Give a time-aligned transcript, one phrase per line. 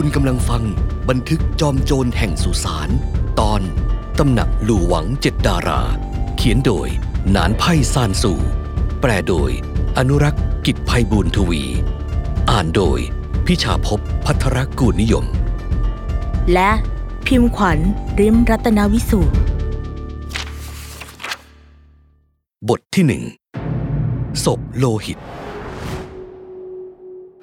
[0.00, 0.62] คุณกำลังฟัง
[1.08, 2.88] บันทึกจอมโจรแห่งสุสาน
[3.40, 3.60] ตอน
[4.18, 5.82] ตำหนักหลู่หวังเจ็ดดารา
[6.36, 6.88] เขียนโดย
[7.30, 8.38] หนานไพ่ซานสู่
[9.00, 9.50] แปลโดย
[9.98, 11.62] อนุรักษ์กิจภัยบูรทวี
[12.50, 12.98] อ่านโดย
[13.46, 15.24] พิชาภพพัทรกูลนิยม
[16.52, 16.70] และ
[17.26, 17.78] พิมพ์ขวัญ
[18.20, 19.36] ริมรัตนวิสูตร
[22.68, 23.22] บทที่หนึ่ง
[24.44, 25.18] ศพโลหิต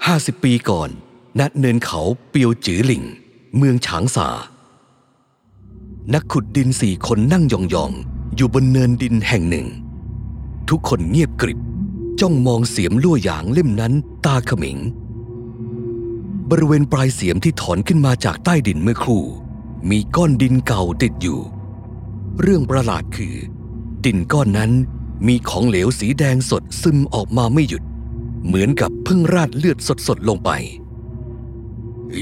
[0.05, 0.91] ห้าสิบปีก่อน
[1.39, 3.03] ณเนินเขาเปียวจือหลิง
[3.57, 4.29] เมืองฉางซา
[6.13, 9.67] นักขุดดินสี่คนนั่งยองๆ อยู่บนเนินดินแห่งหนึ่ง
[10.69, 11.59] ทุกคนเงียบกริบ
[12.19, 13.93] จ้องมองเสียมลั่วหยางเล่มนั้น
[14.25, 14.77] ตาเขมิง
[16.49, 19.23] บริเวณปลายเสียมที่ถอนขึ้นมาจากใต้ดินเมื่อครู่
[19.89, 21.39] มีก้อนดินเก่าติดอยู่
[22.41, 23.35] เรื่องประหลาดคือ
[24.05, 24.71] ดินก้อนนั้น
[25.27, 27.83] มีของเหลวสีแดงสดซึมออกมาไม่หยุด
[28.45, 29.77] เหมือนกับเพิ่งราดเลือด
[30.07, 30.51] สดๆลงไป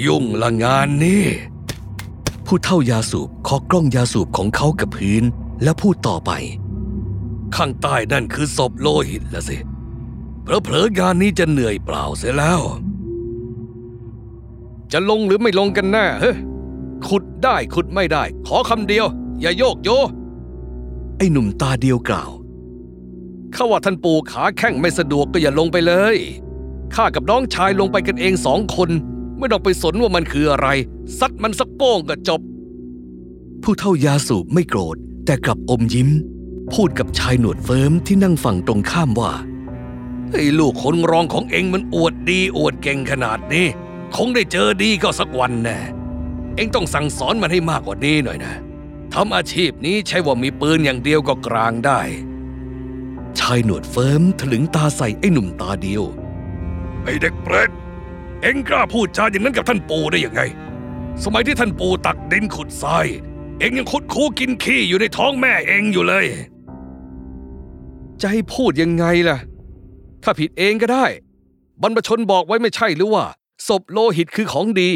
[0.05, 1.25] ยุ่งละงานนี่
[2.45, 5.23] ผู้เท่ายาสูบเคาะกล้องยาสูบของเขากับพื้น
[5.63, 6.31] แล้วพูดต่อไป
[7.55, 9.57] ข้างใต้นั่นคือศพโลหิตละสิ
[10.43, 12.61] เผลอๆงานนี้จะเหนื่อยเปล่าเสียแล้ว
[14.91, 16.33] จะลงหรือไม่ลงกันแน่เฮ้
[17.07, 19.05] ขุดได้ขุดไม่ได้ ขอคำเดียว
[19.41, 19.89] อย่าโยกโย
[21.17, 22.31] ไอ้หนุ่มตาเดียวกล่าว
[23.55, 26.17] ข้าว่าท่านปู่ขาแข้งไม่สะดวกก็อย่าลงไปเลย
[26.95, 28.89] ข้ากับน้องชายลงไปกันเองสองคน
[29.41, 30.67] ไม่ต้องไปสนว่ามันคืออะไร
[31.19, 32.41] ซัดมันสักโป้งก็จบ
[33.63, 36.09] ผู้เท่ายาสูบไม่โกรธ แต่กลับอมยิ้ม
[36.73, 39.31] พูดกับชายหนวดเฟิร์มที่นั่งฝั่งตรงข้ามว่า
[40.31, 43.67] ไอ้ลูกคนรองของเองมันอวดดีอวดเก่งขนาดนี้
[44.15, 45.79] คงได้เจอดีก็สักวันแน่
[46.55, 48.55] เองต้องสั่งสอนมันให้มากกว่านี้หน่อยนะ
[49.13, 52.01] ทำอาชีพนี้ใช่ว่ามีปืนอย่างเดียวก็กลางได้
[53.39, 56.03] ชายหนวดเฟิร์มถลึงตาใส่ไอ้หนุ่มตาเดียว
[57.03, 57.71] ไอ้เด็กเปรต
[58.41, 60.41] เอ็งกล้าพูดจาอย่างนั้นกับท่านปู่ได้ยังไง
[61.23, 63.07] สมัยที่ท่านปู่ตักดินขุดทราย
[63.59, 66.25] เอ็งยังขุดคูกินขี้อยู่ในท้องแม่เอ็งอยู่เลย
[68.21, 69.37] จะให้พูดยังไงล่ะ
[70.23, 71.05] ถ้าผิดเองก็ได้
[71.81, 73.25] บรรพชนบอกไว้ไม่ใช่หรือว่า
[73.67, 74.91] ศพโลหิตคือของดี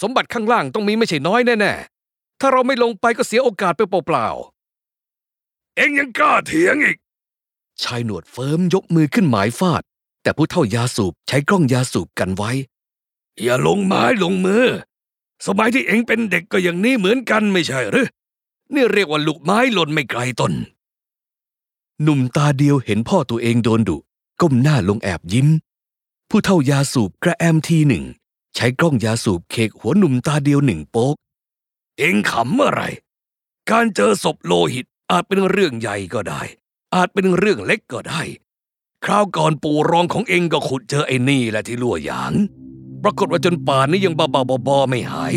[0.00, 6.98] สมบัติข้างล่างต้องมีไม่ใช่น้อยแน่ๆ ถ้าเราไม่ลงไปก็เสียโอกาสไปเปล่าๆ เอ็งยังกล้าเถียงอีก
[7.82, 9.82] ชายหนวดเฟิร์มยกมือขึ้นหมายฟาด
[10.22, 12.50] แต่ผู้เท่ายาสูบใช้กล้องยาสูบกันไว้
[13.42, 14.64] อย่าลงไม้ลงมือ
[15.46, 18.06] สมัยที่เอ็งเป็นเด็กก็อย่างนี้เหมือนกันไม่ใช่หรือ
[18.74, 20.52] นี่เรียกว่าลูกไม้หล่นไม่ไกลต้น
[22.02, 23.96] หนุ่มตาเดียวเห็นพ่อตัวเองโดนดุ
[24.40, 25.48] ก้มหน้าลงแอบยิ้ม
[26.28, 28.04] ผู้เท่ายาสูบกระแอมทีหนึ่ง
[28.54, 31.14] ใช้กล้องยาสูบเคกหัวหนุ่มตาเดียวหนึ่งโป๊ก
[31.98, 32.82] เอ็งขำอะไร
[33.70, 36.42] การเจอศพโลหิตอาจเป็นเรื่องใหญ่ก็ได้
[36.94, 38.22] อาจเป็นเรื่องเล็กก็ได้
[39.04, 42.32] คราวก่อนปู่รองของเองก็ขุดเจอไอ้นี่แหละที่ลั่วหยาง
[43.04, 45.34] ปรากฏว่าจนป่านนี้ยังบ้าๆบอๆไม่หาย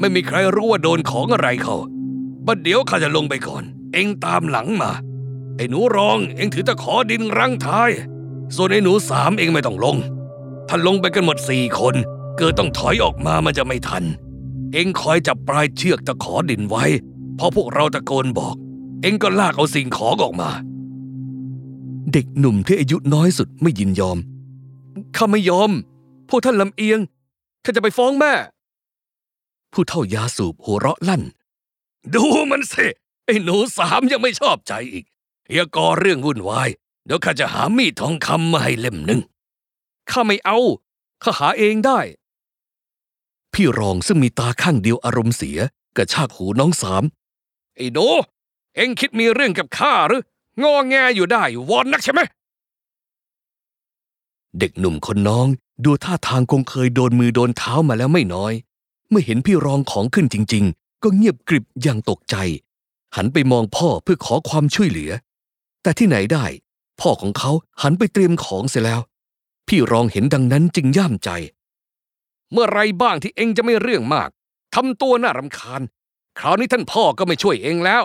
[0.00, 1.76] ไม่มีใครรู้ว่าโดนของอะไรเขา
[2.46, 4.90] บัดเดี๋ยวข้าจะลงไปก่อน เอ็งตามหลังมา
[5.56, 7.90] ไอ้หนูรองเอ็งถือตะขอดินรังท้าย
[8.56, 9.96] ส่วนไอ้หนูสามเอ็งไม่ต้องลง
[10.68, 11.94] ถ้าลงไปกันหมดสี่คน
[12.38, 14.04] เกิดต้องถอยออกมามันจะไม่ทัน
[14.72, 16.84] เอ็งคอยจับปลายเชือกตะขอดินไว้
[17.38, 18.54] พอพวกเราตะโกนบอก
[19.02, 20.50] เอ็งก็ลากเอาสิ่งของออกมา
[22.12, 24.18] เด็กหนุ่มที่อายุน้อยสุดไม่ยินยอม
[25.16, 25.70] ข้าไม่ยอม
[26.28, 27.00] พวกท่านลำเอียง
[27.64, 28.32] ข้าจะไปฟ้องแม่
[29.72, 31.22] ผู้เท่ายาสูบหัวเราะลั่น
[32.14, 32.86] ดูมันสิ
[33.24, 35.04] ไอ้หนูสามยังไม่ชอบใจอีก
[35.52, 36.68] อย่าก่อเรื่องวุ่นวาย
[37.06, 39.20] เดี๋ยวข้าจะหามีดทองคำมาให้เล่มหนึ่ง
[40.10, 40.58] ข้าไม่เอา
[41.22, 42.00] ข้าหาเองได้
[43.52, 45.58] พี่รองซึ่งมีตาข้างเดียวอารมณ์เสีย
[45.96, 47.04] กระชากหูน้องสาม
[47.76, 47.98] ไอ้โด
[48.74, 50.22] เอ็งคิดมีเรื่องกับข้าหรือ
[50.62, 52.20] งอแงอยู่ได้วอนนักใช่ไหม
[54.58, 55.46] เด็กหนุ่มคนน้อง
[55.84, 58.52] ดูท่าทางคงเคยโดนมือโดนเท้ามาแล้วไม่น้อย
[59.10, 62.36] เมื่อเห็นพี่รองของขึ้นจริง ๆ ก็เงียบกริบอย่างตกใจ
[63.16, 65.10] หันไปมองพ่อเพื่อขอความช่วยเหลือ
[65.82, 66.44] แต่ที่ไหนได้
[67.00, 67.50] พ่อของเขา
[67.82, 69.00] หันไปเตรียมของเสียแล้ว
[69.68, 71.30] พี่รองเห็นดังนั้นจึงย่ามใจ
[72.52, 74.28] เมื่อไรบ้างที่เองจะไม่เรื่องมาก
[74.74, 75.82] ทำตัวน่ารำคาญ
[76.38, 78.04] คราวนี้ท่านพ่อก็ไม่ช่วยเองแล้ว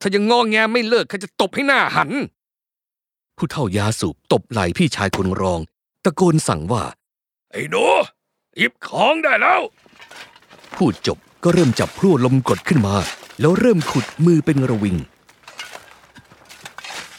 [0.00, 2.10] ถ้ายังงอแงไม่เลิกข้าจะตบให้หน้าหัน
[3.36, 5.60] ผู้เท่ายาสูบตบไหล่พี่ชายคนรอง
[6.04, 6.82] ตะโกนสั่งว่า
[7.54, 7.84] ไอ้หนู
[8.56, 9.62] หยิบของได้แล้ว
[10.76, 12.94] พูดจบก็เริ่มจับพลั่วลมกดขึ้นมา
[13.40, 14.96] แล้วเริ่มขุดมือเป็นระวิง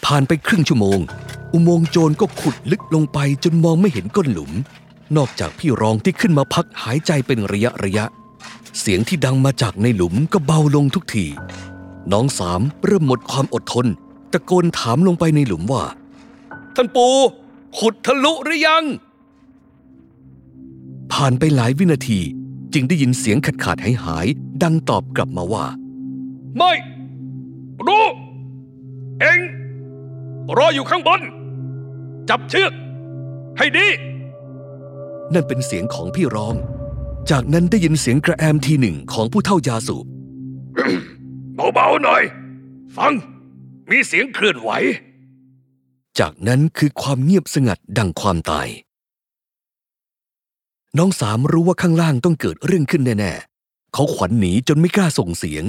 [0.06, 1.00] ผ่านไปครึ่งชั่วโมง
[1.54, 4.52] อุโมงค์โจรก็ขุดลึกลงไปจนมองไม่เห็นก้นหลุม
[5.18, 8.06] นอกจากพี่รองที่ขึ้นมาพักหายใจเป็นระยะระยะ
[8.80, 11.26] เสียงที่ดังมาจากในหลุมก็เบาลงทุกที
[12.12, 13.88] น้องสามเริ่มหมดความอดทน
[14.32, 15.84] ตะโกนถามลงไปในหลุมว่า
[16.76, 17.16] ท่านปู่
[17.78, 18.84] ขุดทะลุหรือยัง
[21.14, 22.20] ผ่านไปหลายวินาที
[22.74, 25.66] จึงได้ยินเสียงขาดขาดหายหายๆดังตอบกลับมาว่า
[26.58, 26.74] ไม่
[27.88, 28.06] รู้
[29.20, 29.40] เอง
[30.58, 31.22] รออยู่ข้างบน
[32.30, 32.72] จับเชือก
[33.58, 33.88] ให้ดี
[35.34, 36.56] นั่นเป็นเสียงของพี่รอง
[37.30, 40.06] จากนั้นได้ยินเสียงกระแอมทีหนึ่งของผู้เท่ายาสูบ
[41.74, 42.24] เบาๆหน่อย
[42.98, 43.14] ฟัง
[43.90, 44.72] มีเสียงเคลื่อนไหว
[46.20, 48.68] จากนั้นคือความเงียบสงัดดังความตาย
[51.00, 55.66] น้องสามรู้ว่าข้างล่างต้องเกิดเรื่องขึ้นแน่ๆ เขาขวัญหนีจนไม่กล้าส่งเสียง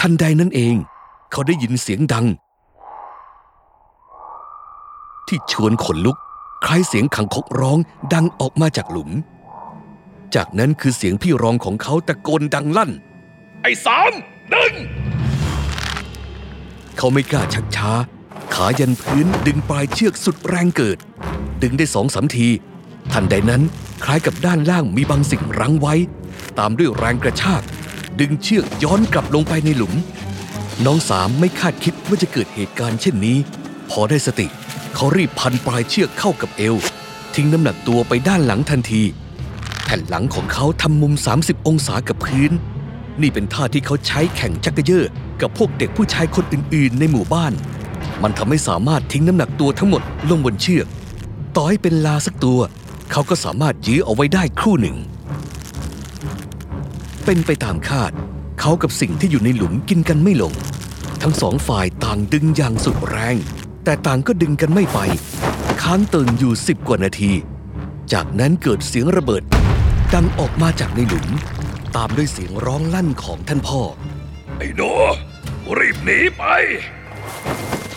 [0.00, 0.74] ทันใดนั้นเอง
[1.32, 2.26] เขาได้ยินเสียงดัง
[5.28, 6.16] ที่ชวนขนลุก
[6.64, 7.78] คล้ายเสียงขังคกร้อง
[8.14, 9.10] ดังออกมาจากหลุม
[10.34, 12.90] จากนั้นคือเสียงพี่รองของเขาตะโกนดังลั่น
[13.62, 14.12] ไอ้สาม
[14.52, 14.72] ดึง
[16.96, 17.90] เขาไม่กล้าชักช้า
[18.54, 20.98] ขายันพื้นดึงปลายเชือกสุดแรงเกิด
[21.62, 22.48] ดึงได้สองสามที
[23.12, 23.62] ทันใดนั้น
[24.04, 25.94] คล้ายกับด้านล่างมีบางสิ่งรั้งไว้
[26.58, 27.62] ตามด้วยแรงกระชาก
[28.20, 29.94] ดึงเชือกย้อนกลับลงไปในหลุม
[30.84, 33.38] น้องสามไม่คาดคิดว่าจะเกิดเหตุการณ์เช่นนี้
[33.90, 34.46] พอได้สติ
[34.94, 36.76] เขารีบพันปลายเชือกเข้ากับเอว
[37.34, 39.02] ทิ้งน้ำหนักตัวไปด้านหลังทันที
[39.84, 42.52] แผ่นหลังของเขาทำมุม 30 องศากับพื้น
[43.20, 45.04] นี่เป็นท่าที่เขาใช้แข่งจักรเยอ
[45.40, 47.52] กับพวกเด็กผู้ชายคนอื่นๆ ในหมู่บ้าน
[48.22, 50.86] มันทำให้สามารถทิ้งน้ำหนักตัวทั้งหมดลงบนเชือก
[51.56, 52.60] ต่อให้เป็นลาสักตัว
[53.10, 54.96] เขาก็สามารถยื้อเอาไว้ได้ครู่หนึ่ง
[57.24, 58.12] เป็นไปตามคาด
[58.60, 60.54] เขากับสิ่งที่อยู่ในหลุมกินกันไม่ลง
[61.22, 63.36] ทั้งสองฝ่ายต่างดึงอย่างสุดแรง
[63.84, 64.98] แต่ต่างก็ดึงกันไม่ไป
[65.82, 67.32] ค้างเติงอยู่สิบกว่านาที
[68.12, 69.42] จากนั้นเกิดเสียงระเบิด
[70.14, 71.28] ดังออกมาจากในหลุม
[71.96, 73.80] ตามด้วยเสียงร้องลั่นของท่านพ่อ
[74.58, 74.82] ไอ้โน
[75.78, 76.44] รีบหนีไป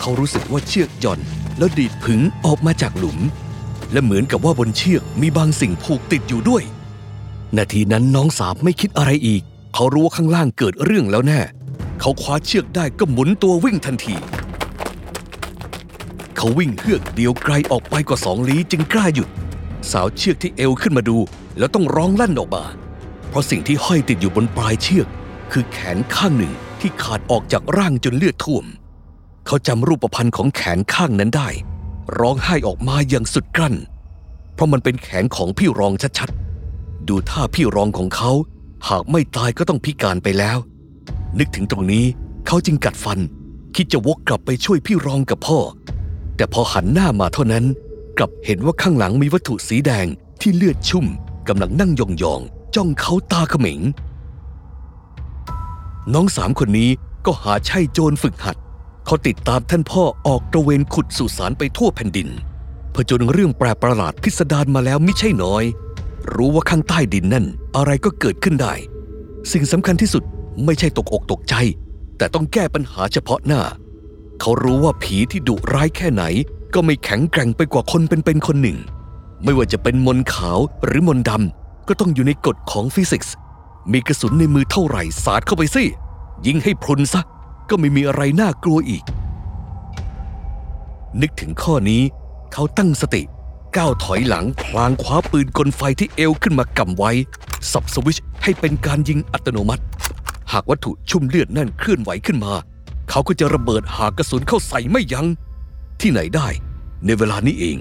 [0.00, 1.20] เขารู้สึกว่าเชือกหย่อน
[1.58, 3.18] แล้วดีดผึงออกมาจากหลุม
[3.92, 6.62] และเหมือนกับว่าบนเชือกมีบางสิ่งผูกติดอยู่ด้วย
[7.56, 9.42] นาทีนั้นน้องสามไม่คิดอะไรอีก
[9.74, 11.40] เขารู้ว่าข้างล่างเกิดเรื่องแล้วแน่
[12.00, 14.16] เขาคว้าเชือกได้ก็หมุนตัววิ่งทันที
[16.36, 19.28] เขาวิ่งเฮือกเดียวไกลออกไปกว่าสองลี้จึงกล้าหยุด
[19.92, 21.18] สาวเชือกที่เอวขึ้นมาดู
[21.58, 22.64] แล้วต้องร้องลั่นออกมา
[23.28, 25.08] เพราะสิ่งที่ห้อยติดอยู่บนปลายเชือก
[25.52, 28.64] คือแขนข้างหนึ่งที่ขาดออกจากร่างจนเลือดท่วม
[29.46, 31.48] เขาจำรูปพรรณของแขนข้างนั้นได้
[32.20, 33.74] ร้องไห้ออกมาอย่างสุดกลั้น
[34.54, 38.30] เพราะมันเป็นแขนของพี่รองชัดๆ ดูท่าพี่รองของเขา
[38.88, 40.58] หากไม่ตายก็ต้องพิการไปแล้ว
[41.38, 42.04] นึกถึงตรงนี้
[42.46, 43.18] เขาจึงกัดฟัน
[43.74, 45.58] คิดจะวกกลับไปช่วยพี่รองกับพ่อ
[46.36, 47.64] แต่พอหันหน้ามาเท่านั้น
[48.18, 50.06] กลับเห็นว่าข้างหลังมีวัตถุสีแดง
[50.40, 51.06] ที่เลือดชุ่ม
[51.48, 53.80] กำลังนั่งยองๆจ้องเขาตาเขม็ง
[56.14, 56.90] น้องสามคนนี้
[57.26, 58.56] ก็หาใช่โจรฝึกหัด
[59.06, 62.28] เขาติดตามท่านพ่อออกตระเวนขุดสุสานไปทั่วแผ่นดิน
[62.92, 65.64] เผจญเรื่องแปลกประหลาดพิสดารมาแล้วไม่ใช่น้อย
[66.34, 67.46] รู้ว่าข้างใต้ดินนั่น
[67.76, 68.74] อะไรก็เกิดขึ้นได้
[69.52, 70.22] สิ่งสำคัญที่สุด
[70.64, 71.54] ไม่ใช่ตกอกตกใจ
[72.18, 73.62] แต่ต้องแก้ปัญหาเฉพาะหน้า
[74.40, 76.24] เขารู้ว่าผีที่ดุร้ายแค่ไหน
[76.74, 78.78] ก็ไม่แข็งแกร่งไปกว่าคนเป็นๆคนหนึ่ง
[79.44, 83.34] ไม่ว่าจะเป็นมนขาวหรือมนดำก็ต้องอยู่ในกฎของฟิสิกส์
[83.92, 85.84] มีกระสุนในมือเท่าไหร่สาดเข้าไปสิ
[86.46, 87.22] ยิงให้พรุนซะ
[87.68, 89.04] ก็ไม่มีอะไรน่ากลัวอีก
[91.20, 92.02] นึกถึงข้อนี้
[92.52, 93.22] เขาตั้งสติ
[93.76, 97.12] ก้าวถอยหลังพลางคว้าปืนกลไฟที่เอวขึ้นมากำไว้
[97.72, 99.84] สับสวิชให้เป็นการยิงอัตโนมัติ
[100.52, 102.52] หากวัตถุชุ่มเลือดนั่นเคลื่อนไหวขึ้นมา
[103.10, 105.26] เขาก็จะระเบิดหากระสุนเข้าใส่ไม่ยัง้ง
[106.00, 106.48] ที่ไหนได้
[107.04, 107.76] ในเวลานี้เอง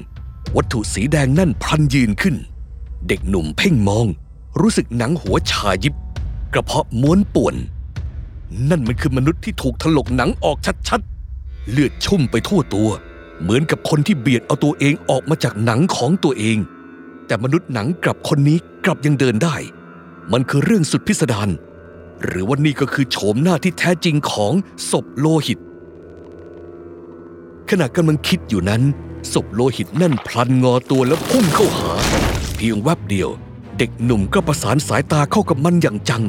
[0.55, 2.35] วัตถุสีแดงนั่นพลันยืนขึ้น
[3.07, 4.05] เด็กหนุ่มเพ่งมอง
[4.59, 5.95] รู้สึกหนังหัวชายิบ
[6.53, 7.55] กระเพาะม้วนป่วน
[8.69, 12.89] นั่นมันคือมนุษย์ที่ถูกถลกหนังออกชัดๆ เลือดชุ่มไปทั่วตัว
[13.41, 16.57] เหมือนกับคนที่เบียดเอาตัวเองออกมาจากหนังของตัวเอง
[17.27, 19.55] แต่มนุษย์หนังกลับคนนี้กลับยังเดินได้
[20.31, 21.49] มันคือเรื่องสุดพิสดาร
[22.25, 24.53] หรือว่านี่ก็คือโฉมหน้าที่แท้จริงของ
[24.91, 25.59] ศพโลหิต
[27.69, 28.81] ขณะกำลังคิดอยู่นั้น
[29.33, 31.91] ศพโลหิตนั่นพลันงอตัวแล้วพุ่งเข้าหา
[32.55, 33.29] เพียงแวบเดียว
[33.77, 36.23] เด็กหนุ่มก็ประสานสายตาเข้ากับมันอย่างจัง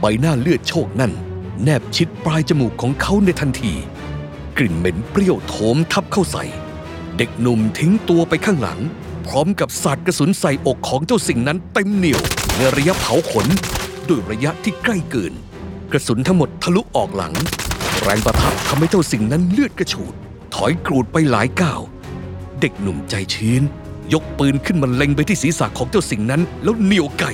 [0.00, 1.12] ใบหน้าเลือดโชกนั่น
[1.62, 3.74] แนบชิดปลายจมูกของเขาในทันที
[4.58, 6.44] กลิ่นเหม็นเปรี้ยวโถมทับเข้าใส่
[7.16, 8.80] เด็กหนุ่มทิ้งตัวไปข้างหลัง
[9.26, 12.22] พร้อมกับสาดกระสุนใส่อกของเจ้าสิ่งนั้นเต็มเหนียว
[12.56, 13.46] ในระยะเผาขน
[14.08, 15.32] ด้วยระยะที่ใกล้เกิน
[15.92, 17.34] กระสุนทั้งหมดทะลุออกหลัง
[18.02, 20.14] แรงประทะทำให้เจ้าสิ่งนั้นเลือดกระฉูด
[20.54, 21.80] ถอยกรูดไปหลายก้าว
[22.60, 23.62] เด็กหนุ่มใจชื้น
[24.12, 27.32] ยกปืนขึ้นมาเล็งไปที่ศีรษะของเจ้าสิ่งนั้น แล้วเหนียวไก่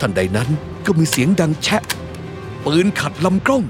[0.00, 0.48] ทันใดนั้น
[0.86, 1.82] ก็มีเสียงดังแชะ
[2.66, 3.64] ปืนขัดลำกล้อง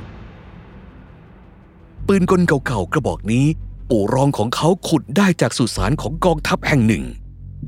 [2.07, 3.47] ปืนกลเก่าๆกระบอกนี้
[3.91, 7.05] ปู่รองของเขาขุดได้จากสุสานของกองทัพแห่งหนึ่ง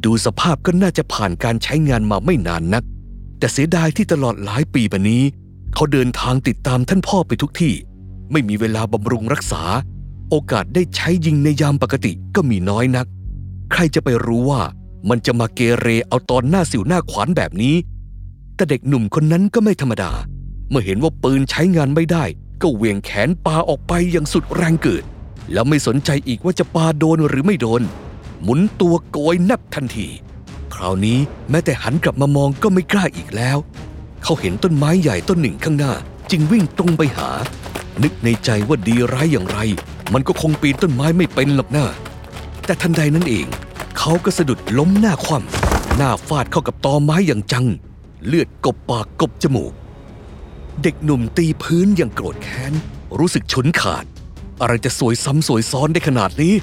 [0.05, 2.85] ดูสภาพก็น่าจะผ่านการใช้งานมาไม่นานนัก
[3.39, 5.23] แต่เสียดายที่ตลอดหลายปีมานี้
[5.75, 7.75] เขาเดินทางติดตามท่านพ่อไปทุกที่
[8.33, 9.63] ไม่มีเวลาบำรุงรักษา
[10.31, 13.07] โอกาสได้ใช้ยิงในยามปกติก็มีน้อยนัก
[13.73, 14.63] ใครจะไปรู้ว่า
[15.09, 17.77] มันจะมาเกเรเอาตอนหน้าสิวหน้าขวานแบบนี้
[18.57, 20.11] แต่เด็กหนุ่มคนนั้นก็ไม่ธรรมดา
[20.75, 22.25] มื่อเห็นว่าปืนใช้งานไม่ได้
[22.63, 25.05] ก็เหวี่ยงแขนปาออกไปอย่างสุดแรงเกิด
[25.53, 27.83] แล้วไม่สนใจอีกว่าจะปาโดนหรือไม่โดน
[28.43, 30.09] หมุนตัวโกยนับทันที
[30.75, 31.19] คราวนี้
[31.51, 33.59] แม้แต่หันกลับมามองก็ไม่กล้าอีกแล้ว
[34.23, 35.93] เขาเห็นต้นไม้ใหญ่ต้นหนึ่งข้างหน้า
[36.31, 37.29] จึงวิ่งตรงไปหา
[38.03, 39.59] นึกในใจว่าดีร้ายอย่างไร
[40.13, 41.87] มันก็คงปีนต้นไม้ไม่เป็นหรอกหนะ
[42.65, 43.47] แต่ทันใดนั้นเอง
[43.99, 47.67] เขาก็สะดุดล้มหน้าคว่ำหน้าฟาดเข้ากับตอไม้อย่างจัง
[48.27, 49.73] เลือดกบปากกบจมูก
[50.83, 52.73] เด็กหนุ่มตีพื้นอย่างโกรธแค้น
[53.19, 54.05] รู้สึกฉุนขาด
[54.61, 56.55] อะไรจะสวยซ้ำสวยซ้อนได้ขนาดนี้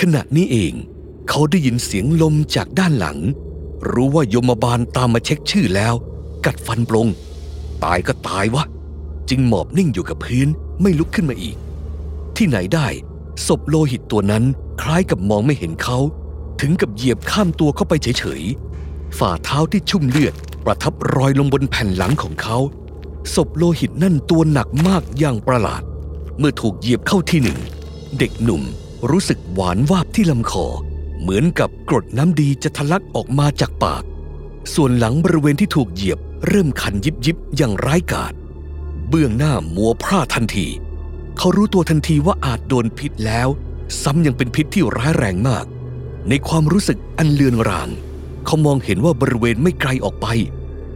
[0.00, 0.72] ขณะนี้เอง
[1.28, 3.18] เขาได้ยินเสียงลมจากด้านหลัง
[3.92, 5.94] รู้ว่ายมบาลตามมาเช็คชื่อแล้ว
[6.44, 7.08] กัดฟันปลง
[7.84, 8.64] ตายก็ตายวะ
[9.30, 10.48] จึงหมอบนิ่งอยู่กับพื้น
[10.82, 11.56] ไม่ลุกขึ้นมาอีก
[12.36, 12.88] ที่ไหนได้
[13.46, 14.44] ศพโลหิตตัวนั้น
[14.82, 15.98] คล้ายกับมองไม่เห็นเขา
[16.60, 22.58] ถึงกับเหยียบข้ามตัวเข้าไปเฉยๆฝ่าเท้าที่ชุ่มเลือด ประทับรอยลงบนแผ่นหลังของเขา
[23.34, 25.82] ศพโลหิตนั่นตัวหนักมากอย่างประหลาด
[26.38, 27.58] เมื่อถูกเหยียบเข้าที่หนึ่ง
[28.18, 28.62] เด็กหนุ่ม
[29.10, 30.66] รู้สึกหวานวาบที่ลำคอ
[31.20, 34.02] เหมือนกับกรดน้ำดีจะทะลักออกมาจากปาก
[34.74, 38.32] ส่วนหลังบริเวณที่ถูกเหยียบเริ่มคันยิบยิบอย่างร้ายกาจ
[39.08, 40.66] เบื้องหน้ามัวพร่าทันที
[41.38, 43.48] เขารู้ตัวทันทีว่าอาจโดนพิษแล้ว
[44.02, 45.64] ซ้ำยังเป็นพิษที่ร้ายแรงมาก
[46.28, 47.88] ในความรู้สึกอันเลือนราง
[48.46, 50.26] เขามองเห็นว่าบริเวณไม่ไกลออกไป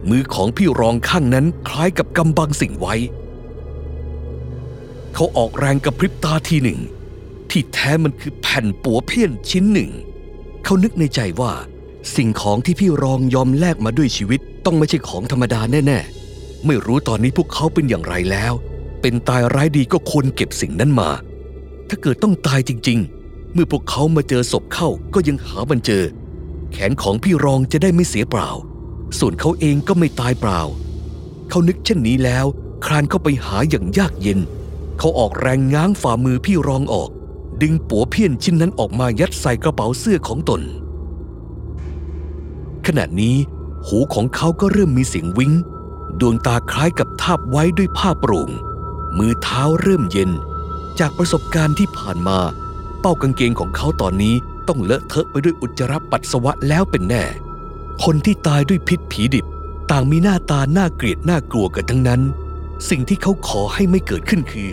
[0.09, 2.95] มือของพี่รองข้างนั้นคล้ายกับกำบังสิ่งไว้
[5.13, 6.79] เขาออกแรงกระพริบตาทีหนึ่ง
[7.49, 9.91] ที่แท้มันคือแผ่นปัวเพี้ยนชิ้นหนึ่ง
[10.63, 11.53] เขานึกในใจว่า
[12.15, 18.53] สิ่งของที่พี่รองยอมแลกมาด้วยชีวิตต้องไม่ใช่ของธรรมดาแน่ๆ ไม่รู้ตอนนี้พวกเขาเป็นอย่างไรแล้ว
[19.01, 21.09] เป็นตายร้ายดีก็ควรเก็บสิ่งนั้นมา
[21.89, 26.03] ถ้าเกิดต้องตายจริง ๆ เมื่อพวกเขามาเจอศพเข้าก็ยังหามันเจอ
[26.71, 28.49] แขนของพี่รองจะได้ไม่เสียเปล่า
[29.19, 30.61] ส่วนเขาเองก็ไม่ตายเปล่า
[31.49, 32.45] เขานึกเช่นนี้แล้ว
[32.85, 34.39] คลานเข้าไปหาอย่างยากเย็น
[34.97, 37.09] เขาออกแรงง้างฝ่ามือพี่รองออก
[37.61, 40.61] ดึงปัวเพี้ยนชิ้นนั้นออกมายัดใส่กระเป๋าเสื้อของตน
[42.85, 43.37] ขณะนี้
[43.85, 45.53] หูของเขาก็เริ่มมีเสียงวิง้ง
[46.19, 48.49] ดวงตาคล้ายกับทาบไว้ด้วยผ้าโปร่ง
[49.17, 50.31] มือเท้าเริ่มเย็น
[50.99, 52.39] จากประสบการณ์ที่ผ่านมา
[52.99, 54.35] เป้ากางเกงของเขาตอนนี้
[54.67, 57.23] ต้องเลอะเทอะไปด้วยอุจจาระปัสสาวะแล้วเป็นแน่
[58.03, 59.45] คนที่ตายด้วยพิษผีดิบ
[59.91, 62.21] ต่างมีหน้าตาน่าเกลียดน่ากลัวกันทั้งนั้น
[62.89, 64.69] สิ่งที่เขาขอให้ไม่เกิดขึ้นคือ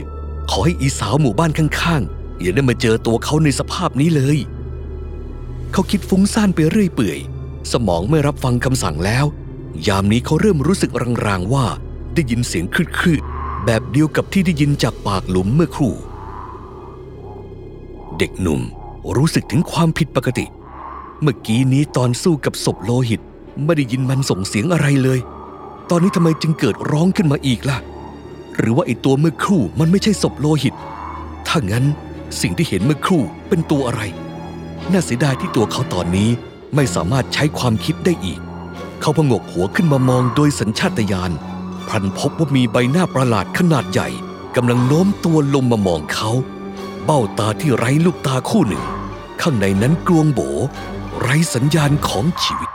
[0.51, 4.39] ขอให้อีสาวหมู่บ้านข้างๆอย่าได้มาเจอตัวเขาในสภาพนี้เลย
[5.73, 7.19] เขาคิดฟุ้งซ่านไปเรื่อยเปื่อย
[7.73, 9.25] สมองไม่รับฟังคำสั่งแล้ว
[9.87, 10.91] ยามนี้เขาเริ่มรู้สึก
[11.27, 11.67] รางๆว่า
[12.15, 15.95] ได้ยินเสียงคลืดๆแบบเดียวกับที่ได้ยินจากปากหลุมเมื่อครู่
[18.19, 18.61] เด็กหนุ่ม
[19.17, 20.47] รู้สึกถึงความผิดปกติ
[21.23, 23.21] เมื่อกี้นี้ตอนสู้กับศพโลหิต
[23.65, 25.21] ไม่ได้ยินมันส่งเสียงอะไรเลย
[25.91, 27.79] ตอนนี้ทำไมจึงเกิดร้องขึ้นมาอีกล่ะ
[28.59, 30.75] หรือว่าไอตัวเมื่อครู่มันไม่ใช่ศพโลหิต
[31.47, 31.85] ถ้างั้น
[32.41, 34.03] สิ่งที่เห็นเมื่อครู่เป็นตัวอะไร
[34.93, 36.31] น่าเสียดายที่ตัวเขาตอนนี้
[36.75, 38.41] ไม่สามารถใช้ความคิดได้อีก
[39.01, 41.33] เขาพงกหัวขึ้นมามองโดยสัญชาตญาณ
[41.89, 44.09] พลันพบว่ามีใบหน้าประหลาดขนาดใหญ่
[44.57, 46.31] กำลังโน้มตัวลงมามองเขา
[47.05, 48.85] เบ้าตาที่ไร้ลูกตาคู่หนึ่ง
[49.43, 50.41] ข้างในนั้นกลวงโบ
[51.21, 52.74] ไร้สัญญาณของชีวิต